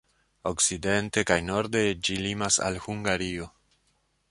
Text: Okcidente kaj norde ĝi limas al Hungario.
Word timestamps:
Okcidente 0.51 1.23
kaj 1.31 1.37
norde 1.51 1.83
ĝi 2.09 2.17
limas 2.23 2.59
al 2.71 2.83
Hungario. 2.89 3.49